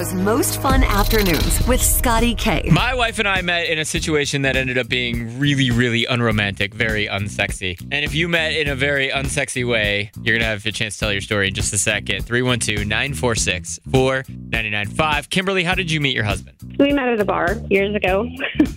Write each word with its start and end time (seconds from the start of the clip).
Chicago's 0.00 0.14
most 0.14 0.62
fun 0.62 0.82
afternoons 0.82 1.66
with 1.66 1.82
Scotty 1.82 2.34
K. 2.34 2.68
My 2.72 2.94
wife 2.94 3.18
and 3.18 3.28
I 3.28 3.42
met 3.42 3.66
in 3.66 3.78
a 3.78 3.84
situation 3.84 4.42
that 4.42 4.56
ended 4.56 4.78
up 4.78 4.88
being 4.88 5.38
really, 5.38 5.70
really 5.70 6.06
unromantic, 6.06 6.72
very 6.72 7.06
unsexy. 7.06 7.78
And 7.92 8.04
if 8.04 8.14
you 8.14 8.28
met 8.28 8.54
in 8.54 8.68
a 8.68 8.74
very 8.74 9.10
unsexy 9.10 9.68
way, 9.68 10.10
you're 10.22 10.34
going 10.34 10.40
to 10.40 10.46
have 10.46 10.64
a 10.64 10.72
chance 10.72 10.94
to 10.94 11.00
tell 11.00 11.12
your 11.12 11.20
story 11.20 11.48
in 11.48 11.54
just 11.54 11.72
a 11.74 11.78
second. 11.78 12.24
312 12.24 12.86
946 12.86 13.80
4995. 13.90 15.28
Kimberly, 15.28 15.64
how 15.64 15.74
did 15.74 15.90
you 15.90 16.00
meet 16.00 16.14
your 16.14 16.24
husband? 16.24 16.59
We 16.80 16.94
met 16.94 17.08
at 17.08 17.20
a 17.20 17.26
bar 17.26 17.56
years 17.68 17.94
ago. 17.94 18.26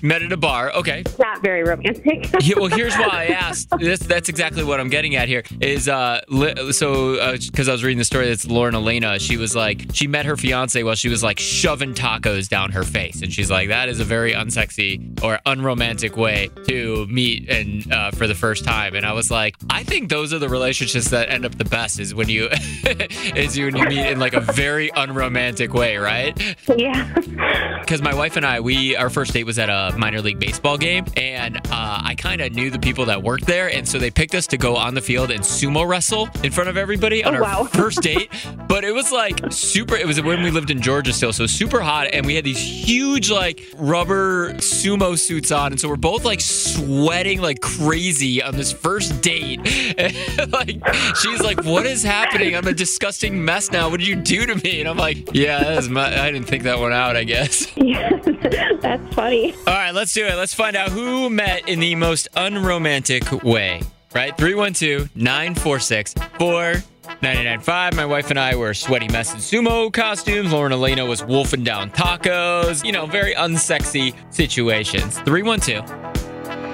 Met 0.01 0.21
at 0.23 0.33
a 0.33 0.38
bar. 0.38 0.73
Okay. 0.73 1.03
Not 1.20 1.41
very 1.41 1.63
romantic. 1.63 2.29
Yeah, 2.41 2.55
well, 2.57 2.67
here's 2.67 2.93
why 2.95 3.07
I 3.07 3.25
asked. 3.27 3.70
This, 3.79 4.02
that's 4.02 4.27
exactly 4.27 4.65
what 4.65 4.81
I'm 4.81 4.89
getting 4.89 5.15
at 5.15 5.29
here. 5.29 5.43
Is 5.61 5.88
uh, 5.88 6.20
li- 6.27 6.73
so 6.73 7.38
because 7.38 7.70
I 7.70 7.71
was 7.71 7.81
reading 7.81 7.99
the 7.99 8.03
story 8.03 8.27
that's 8.27 8.45
Lauren 8.45 8.75
Elena. 8.75 9.20
She 9.20 9.38
was 9.38 9.55
like, 9.55 9.85
she 9.93 10.07
met 10.07 10.25
her 10.25 10.35
fiance 10.35 10.84
while 10.84 10.95
she 10.95 11.07
was 11.07 11.23
like 11.23 11.39
shoving 11.39 11.93
tacos 11.93 12.49
down 12.49 12.73
her 12.73 12.84
face, 12.84 13.21
and 13.21 13.31
she's 13.31 13.49
like, 13.49 13.70
that 13.70 13.88
is 13.88 14.02
a 14.02 14.03
very 14.03 14.33
unsexy 14.33 15.23
or 15.23 15.39
unromantic 15.45 16.17
way 16.17 16.49
to 16.67 17.08
meet 17.08 17.49
and 17.49 17.89
uh, 17.89 18.11
for 18.11 18.27
the 18.27 18.35
first 18.35 18.66
time. 18.66 18.95
And 18.95 19.05
I 19.05 19.13
was 19.13 19.31
like, 19.31 19.55
I 19.70 19.83
think 19.83 20.09
those 20.09 20.33
are 20.33 20.39
the 20.39 20.49
relationships 20.49 21.09
that 21.11 21.30
end 21.30 21.45
up 21.45 21.58
the 21.58 21.66
best. 21.66 22.02
Is 22.02 22.13
when 22.13 22.27
you 22.27 22.49
is 22.52 23.58
when 23.58 23.77
you 23.77 23.85
meet 23.85 24.08
in 24.08 24.20
like 24.20 24.33
a 24.33 24.41
very 24.41 24.91
unromantic 24.94 25.73
way, 25.73 25.95
right? 25.95 26.38
yeah. 26.75 27.13
because 27.93 28.02
my 28.03 28.15
wife 28.15 28.38
and 28.38 28.43
I, 28.43 28.59
we 28.59 28.95
our 28.95 29.11
first 29.11 29.33
date 29.33 29.43
was 29.43 29.59
at 29.59 29.70
a 29.70 29.95
minor 29.95 30.20
league 30.20 30.39
baseball 30.39 30.79
game, 30.79 31.05
and 31.15 31.57
uh, 31.57 32.02
I 32.03 32.16
kind 32.17 32.41
of 32.41 32.52
knew 32.52 32.71
the 32.71 32.79
people 32.79 33.05
that 33.05 33.21
worked 33.21 33.45
there, 33.45 33.71
and 33.71 33.88
so 33.88 33.99
they 33.99 34.09
picked 34.09 34.33
us 34.33 34.47
to 34.47 34.57
go 34.57 34.75
on 34.75 34.95
the 34.95 35.02
field 35.02 35.29
and 35.29 35.41
sumo 35.41 35.88
wrestle 35.88 36.27
in 36.43 36.52
front 36.52 36.71
of 36.71 36.75
everybody 36.77 37.23
on 37.23 37.35
Oh, 37.35 37.38
our 37.38 37.41
wow. 37.43 37.63
first 37.71 38.02
date. 38.02 38.31
But 38.67 38.83
it 38.83 38.93
was 38.95 39.11
like 39.11 39.39
super. 39.52 39.95
It 39.95 40.07
was 40.07 40.19
when 40.19 40.41
we 40.41 40.49
lived 40.49 40.71
in 40.71 40.81
Georgia 40.81 41.13
still, 41.13 41.31
so 41.33 41.45
super 41.45 41.81
hot, 41.81 42.07
and 42.11 42.25
we 42.25 42.33
had 42.33 42.43
these 42.43 42.57
huge 42.57 43.29
like 43.29 43.61
rubber 43.75 44.53
sumo 44.55 45.16
suits 45.16 45.52
on, 45.52 45.72
and 45.73 45.80
so 45.80 45.88
we're 45.88 45.95
both 45.95 46.25
like 46.25 46.41
sweating 46.41 47.41
like 47.41 47.61
crazy 47.61 48.41
on 48.41 48.55
this 48.55 48.72
first 48.73 49.22
date. 49.22 49.59
And, 50.00 50.52
like 50.52 50.81
she's 51.17 51.41
like, 51.44 51.63
"What 51.63 51.85
is 51.85 52.02
happening? 52.02 52.55
I'm 52.55 52.66
a 52.66 52.73
disgusting 52.73 53.45
mess 53.45 53.69
now. 53.72 53.88
What 53.91 54.00
did 54.00 54.07
you 54.07 54.16
do 54.16 54.47
to 54.47 54.55
me?" 54.55 54.80
And 54.80 54.89
I'm 54.89 54.97
like, 54.97 55.30
"Yeah, 55.35 55.59
that 55.63 55.78
is 55.78 55.89
my, 55.89 56.07
I 56.19 56.31
didn't 56.31 56.47
think 56.47 56.63
that 56.63 56.80
one 56.80 56.91
out. 56.91 57.16
I 57.16 57.23
guess." 57.23 57.67
That's 58.81 59.14
funny. 59.14 59.53
All 59.67 59.73
right, 59.73 59.94
let's 59.94 60.14
do 60.14 60.26
it. 60.26 60.36
Let's 60.36 60.53
find 60.53 60.76
out 60.76 60.89
who 60.89 61.30
met 61.30 61.67
in 61.67 61.80
the 61.80 61.95
most 61.95 62.28
unromantic 62.36 63.44
way. 63.44 63.81
Right? 64.14 64.36
312 64.38 65.16
946 65.16 66.14
4995. 66.38 67.95
My 67.95 68.06
wife 68.06 68.30
and 68.30 68.40
I 68.40 68.56
were 68.56 68.73
sweaty 68.73 69.08
mess 69.08 69.34
in 69.34 69.40
sumo 69.40 69.92
costumes. 69.92 70.53
Lauren 70.53 70.72
Elena 70.72 71.06
was 71.06 71.23
wolfing 71.23 71.64
down 71.64 71.90
tacos. 71.92 72.86
You 72.86 72.92
know, 72.92 73.06
very 73.08 73.34
unsexy 73.34 74.14
situations. 74.31 75.18
312 75.20 75.90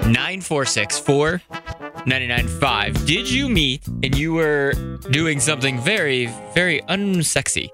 946 0.06 0.98
4995. 0.98 3.06
Did 3.06 3.30
you 3.30 3.48
meet 3.48 3.86
and 3.86 4.16
you 4.16 4.34
were 4.34 4.72
doing 5.10 5.40
something 5.40 5.80
very, 5.80 6.26
very 6.54 6.80
unsexy? 6.82 7.70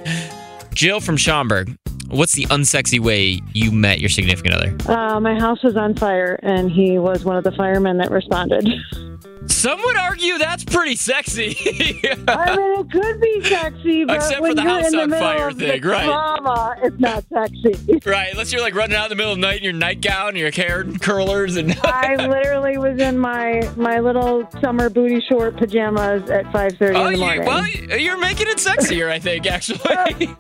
Jill 0.75 1.01
from 1.01 1.17
Schaumburg, 1.17 1.77
what's 2.09 2.33
the 2.33 2.47
unsexy 2.47 2.99
way 2.99 3.41
you 3.53 3.71
met 3.73 4.01
your 4.01 4.09
significant 4.09 4.55
other? 4.55 4.77
Uh, 4.93 5.21
my 5.21 5.39
house 5.39 5.63
was 5.63 5.77
on 5.77 5.95
fire, 5.95 6.39
and 6.43 6.71
he 6.71 6.99
was 6.99 7.25
one 7.25 7.37
of 7.37 7.45
the 7.45 7.53
firemen 7.53 7.99
that 7.99 8.11
responded. 8.11 8.69
Some 9.49 9.81
would 9.85 9.97
argue 9.97 10.39
that's 10.39 10.65
pretty 10.65 10.97
sexy. 10.97 11.57
I 12.29 12.57
mean, 12.57 12.81
it 12.81 12.91
could 12.91 13.21
be 13.21 13.45
sexy, 13.45 14.05
but 14.05 14.17
Except 14.17 14.37
for 14.37 14.43
when 14.43 14.57
the 14.57 14.63
you're 14.63 14.71
house 14.71 14.87
in 14.87 14.93
the 14.93 15.03
on 15.03 15.11
middle 15.11 15.27
fire 15.27 15.49
of 15.49 15.59
thing, 15.59 15.81
the 15.81 15.89
right. 15.89 16.05
Trauma, 16.05 16.77
it's 16.83 16.99
not 16.99 17.25
sexy. 17.33 18.01
right, 18.07 18.29
unless 18.33 18.53
you're 18.53 18.61
like 18.61 18.75
running 18.75 18.97
out 18.97 19.05
in 19.05 19.11
the 19.11 19.17
middle 19.17 19.33
of 19.33 19.39
the 19.39 19.43
night 19.43 19.59
in 19.59 19.65
your 19.65 19.73
nightgown, 19.73 20.31
and 20.31 20.39
your 20.39 20.51
hair 20.51 20.85
curlers, 21.01 21.57
and 21.57 21.79
I 21.85 22.17
literally 22.17 22.79
was 22.79 23.01
in 23.01 23.19
my 23.19 23.69
my 23.77 24.01
little 24.01 24.49
summer 24.61 24.91
booty 24.91 25.21
short 25.29 25.57
pajamas 25.57 26.29
at 26.31 26.51
five 26.53 26.73
thirty 26.79 26.97
oh, 26.97 27.07
in 27.07 27.13
the 27.15 27.19
you, 27.19 27.25
morning. 27.25 27.47
well, 27.47 27.67
you're 27.99 28.19
making 28.19 28.49
it 28.49 28.59
sexier, 28.59 29.11
I 29.11 29.19
think. 29.19 29.47
Actually, 29.47 30.35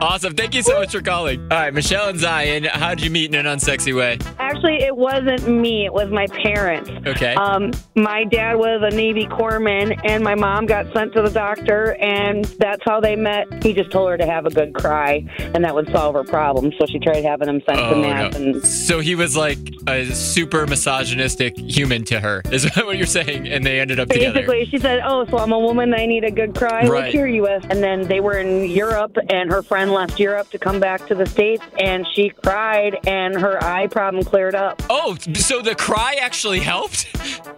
awesome. 0.00 0.34
Thank 0.34 0.54
you 0.54 0.62
so 0.62 0.78
much 0.78 0.92
for 0.92 1.02
calling. 1.02 1.40
All 1.50 1.58
right, 1.58 1.74
Michelle 1.74 2.08
and 2.08 2.18
Zion, 2.18 2.64
how 2.64 2.90
did 2.90 3.04
you 3.04 3.10
meet 3.10 3.34
in 3.34 3.46
an 3.46 3.58
unsexy 3.58 3.94
way? 3.96 4.18
Actually, 4.38 4.82
it 4.82 4.96
wasn't 4.96 5.48
me. 5.48 5.84
It 5.84 5.92
was 5.92 6.10
my 6.10 6.26
parents. 6.26 6.90
Okay. 7.06 7.34
Um, 7.34 7.72
my 7.94 8.17
dad 8.24 8.56
was 8.56 8.80
a 8.82 8.94
Navy 8.94 9.26
corpsman, 9.26 9.98
and 10.04 10.22
my 10.24 10.34
mom 10.34 10.66
got 10.66 10.92
sent 10.92 11.12
to 11.14 11.22
the 11.22 11.30
doctor, 11.30 11.94
and 11.94 12.44
that's 12.44 12.82
how 12.84 13.00
they 13.00 13.16
met. 13.16 13.62
He 13.62 13.72
just 13.72 13.90
told 13.90 14.10
her 14.10 14.16
to 14.16 14.26
have 14.26 14.46
a 14.46 14.50
good 14.50 14.74
cry, 14.74 15.24
and 15.38 15.64
that 15.64 15.74
would 15.74 15.90
solve 15.90 16.14
her 16.14 16.24
problem. 16.24 16.72
So 16.78 16.86
she 16.86 16.98
tried 16.98 17.24
having 17.24 17.48
him 17.48 17.62
sent 17.66 17.78
to 17.78 17.94
Oh, 17.94 18.00
math, 18.00 18.38
no. 18.38 18.46
and 18.52 18.66
So 18.66 19.00
he 19.00 19.14
was 19.14 19.36
like 19.36 19.58
a 19.86 20.04
super 20.06 20.66
misogynistic 20.66 21.56
human 21.58 22.04
to 22.04 22.20
her. 22.20 22.42
Is 22.50 22.64
that 22.64 22.76
what 22.86 22.96
you're 22.96 23.06
saying? 23.06 23.48
And 23.48 23.64
they 23.64 23.80
ended 23.80 24.00
up 24.00 24.08
together. 24.08 24.34
Basically, 24.34 24.64
she 24.66 24.78
said, 24.78 25.00
"Oh, 25.04 25.24
so 25.26 25.38
I'm 25.38 25.52
a 25.52 25.58
woman. 25.58 25.94
I 25.94 26.06
need 26.06 26.24
a 26.24 26.30
good 26.30 26.54
cry. 26.54 26.82
Right. 26.82 26.90
Let's 26.90 27.12
hear 27.12 27.26
you 27.26 27.42
with." 27.42 27.64
And 27.70 27.82
then 27.82 28.02
they 28.08 28.20
were 28.20 28.38
in 28.38 28.64
Europe, 28.70 29.16
and 29.30 29.50
her 29.50 29.62
friend 29.62 29.92
left 29.92 30.18
Europe 30.18 30.50
to 30.50 30.58
come 30.58 30.80
back 30.80 31.06
to 31.06 31.14
the 31.14 31.26
states, 31.26 31.62
and 31.78 32.06
she 32.14 32.30
cried, 32.30 32.98
and 33.06 33.34
her 33.40 33.62
eye 33.62 33.86
problem 33.86 34.24
cleared 34.24 34.54
up. 34.54 34.82
Oh, 34.90 35.16
so 35.34 35.60
the 35.62 35.74
cry 35.74 36.16
actually 36.20 36.60
helped? 36.60 37.06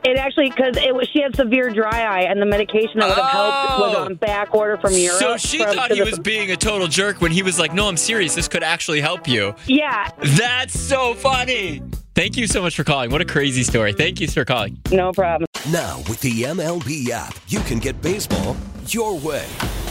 It 0.04 0.16
actually 0.16 0.49
because 0.54 0.76
it 0.76 0.94
was 0.94 1.08
she 1.12 1.22
had 1.22 1.34
severe 1.36 1.70
dry 1.70 2.02
eye, 2.04 2.22
and 2.22 2.40
the 2.40 2.46
medication 2.46 3.00
that 3.00 3.08
would 3.08 3.16
have 3.18 3.30
helped 3.30 3.78
was 3.80 3.94
Oh. 3.96 4.04
on 4.04 4.14
back 4.14 4.54
order 4.54 4.76
from 4.78 4.92
Europe. 4.94 5.18
So 5.20 5.36
she 5.36 5.58
from- 5.58 5.74
thought 5.74 5.88
to 5.88 5.94
he 5.94 6.00
the- 6.00 6.10
was 6.10 6.18
being 6.18 6.50
a 6.50 6.56
total 6.56 6.86
jerk 6.88 7.20
when 7.20 7.32
he 7.32 7.42
was 7.42 7.58
like, 7.58 7.72
"No, 7.72 7.88
I'm 7.88 7.96
serious. 7.96 8.34
This 8.34 8.48
could 8.48 8.62
actually 8.62 9.00
help 9.00 9.26
you." 9.28 9.54
Yeah, 9.66 10.08
That's 10.22 10.78
so 10.78 11.14
funny. 11.14 11.82
Thank 12.14 12.36
you 12.36 12.46
so 12.46 12.60
much 12.60 12.74
for 12.76 12.84
calling. 12.84 13.10
What 13.10 13.20
a 13.20 13.24
crazy 13.24 13.62
story. 13.62 13.92
Thank 13.92 14.20
you 14.20 14.28
for 14.28 14.44
calling. 14.44 14.78
no 14.90 15.12
problem. 15.12 15.46
Now, 15.70 15.98
with 16.08 16.20
the 16.20 16.44
MLB 16.44 17.10
app, 17.12 17.34
you 17.48 17.60
can 17.60 17.78
get 17.78 18.02
baseball 18.02 18.56
your 18.88 19.16
way. 19.18 19.44